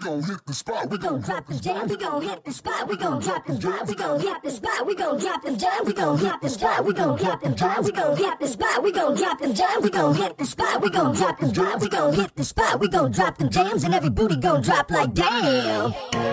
[0.00, 0.90] gon' hit the spot.
[0.90, 1.90] We gon' drop them jams.
[1.90, 2.88] We gon' hit the spot.
[2.88, 3.88] We gon' drop them jams.
[3.88, 4.86] We gon' hit the spot.
[4.86, 5.86] We gon' drop them jams.
[5.86, 6.84] We gon' hit the spot.
[6.84, 7.84] We gon' drop them jams.
[7.84, 8.82] We gon' hit the spot.
[8.82, 9.82] We gon' drop them jams.
[9.82, 10.80] We gon' hit the spot.
[10.82, 11.82] We gon' drop them jams.
[11.82, 12.80] We gon' hit the spot.
[12.80, 16.29] We gon' drop them jams, and every booty gon' drop like damn.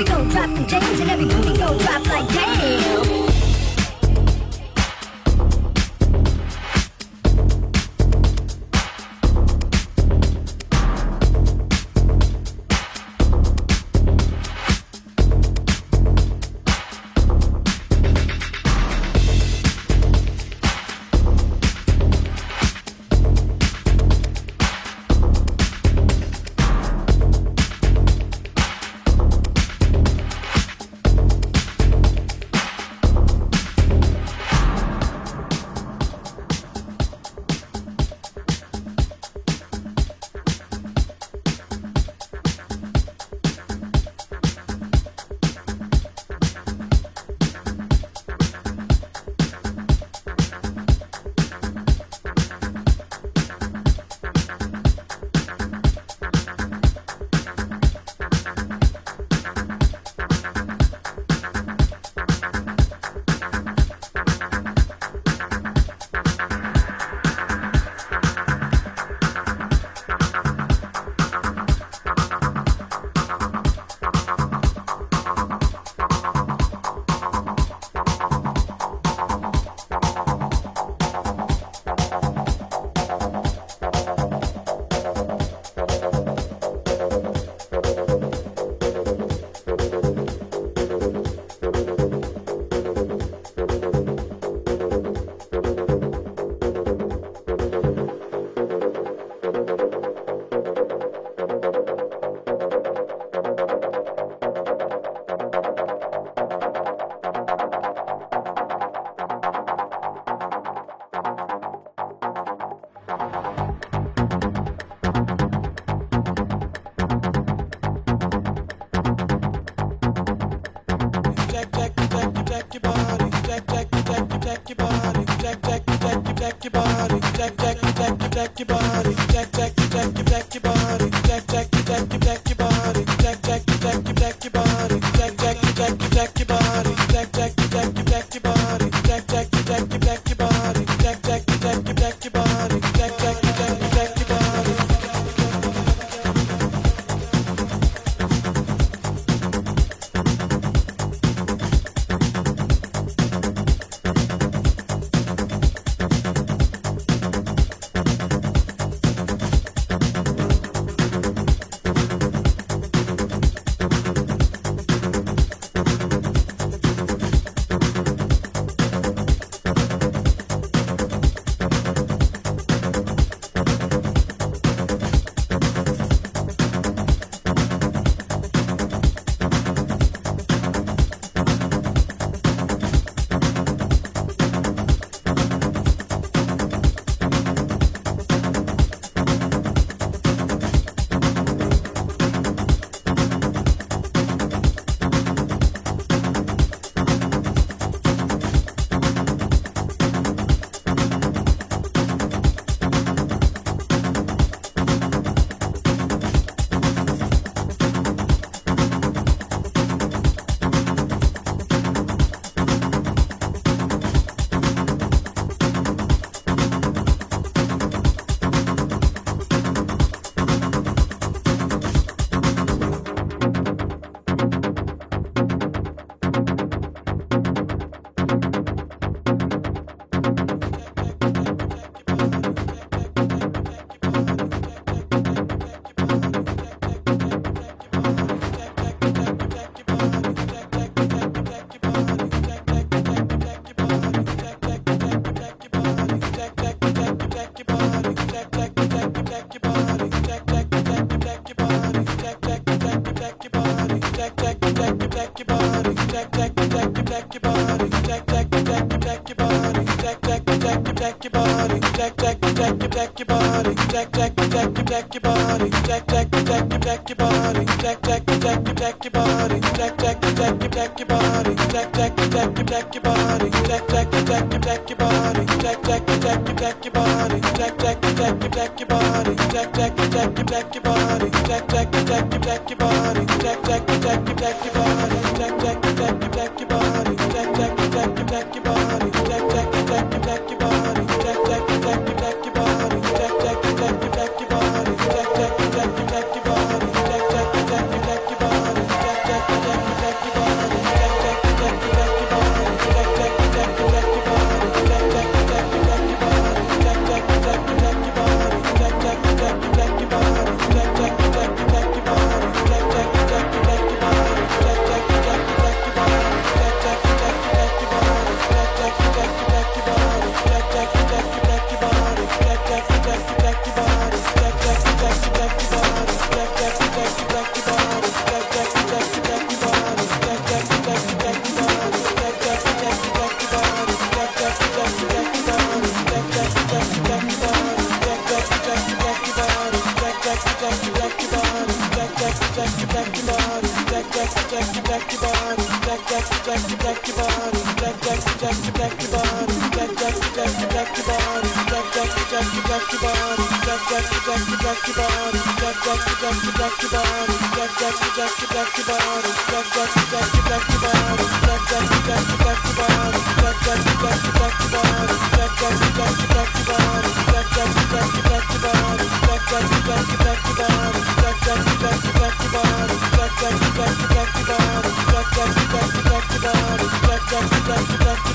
[0.00, 1.26] We go drop James, and every
[1.58, 3.19] go drop like damn.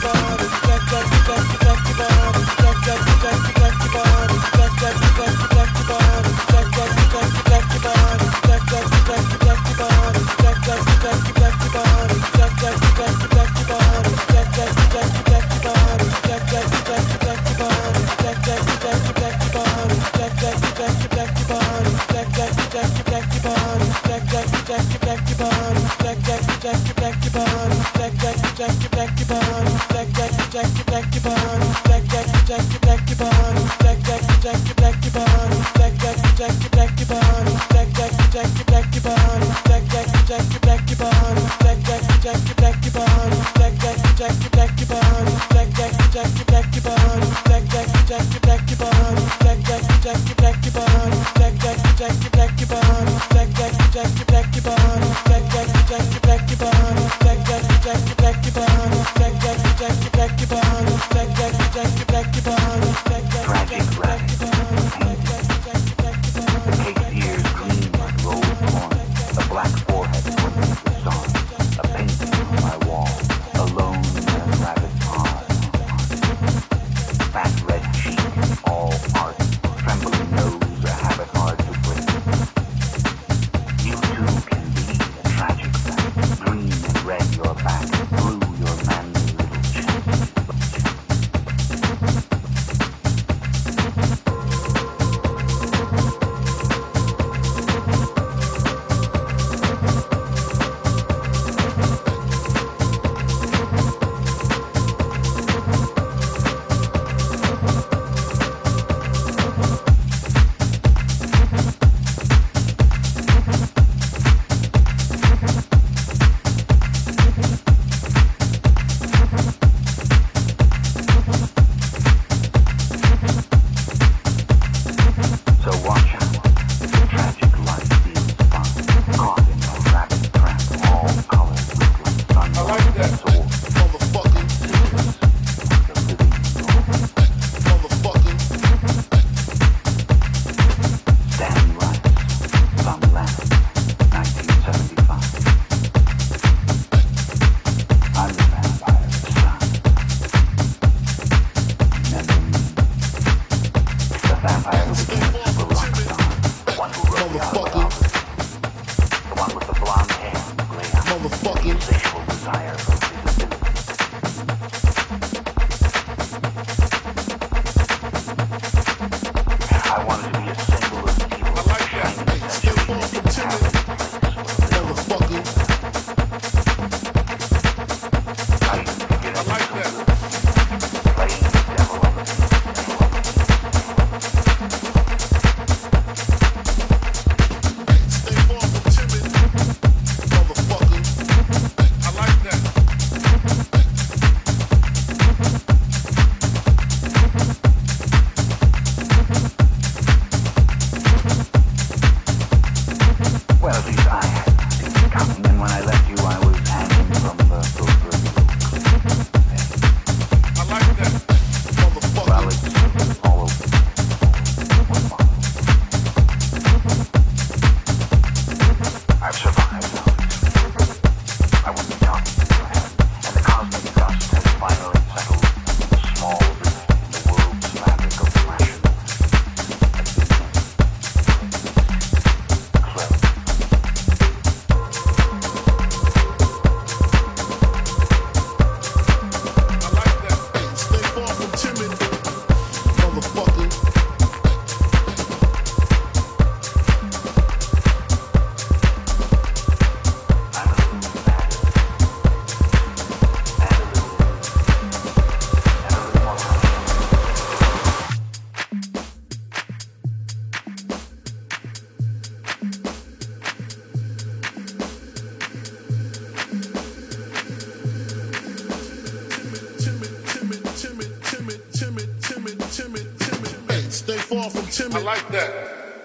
[0.01, 0.64] Your body,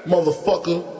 [0.06, 0.99] motherfucker.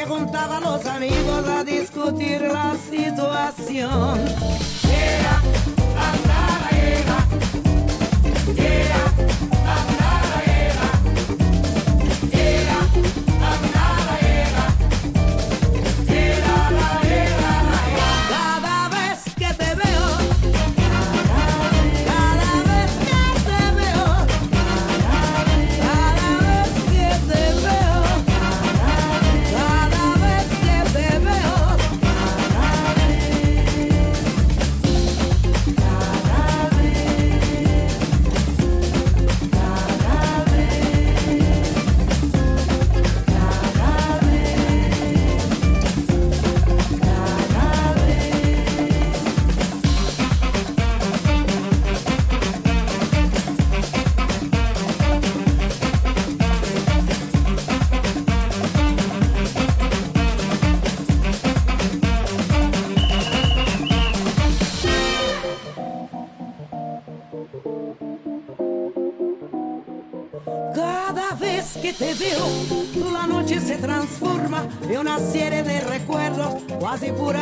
[0.00, 4.18] Se juntaban los amigos a discutir la situación.
[4.88, 5.42] Era,
[6.70, 7.18] era.
[8.54, 9.09] te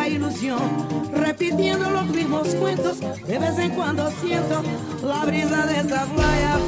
[0.09, 0.61] ilusión,
[1.13, 4.63] repitiendo los mismos cuentos, de vez en cuando siento
[5.03, 6.59] la brisa de esa playa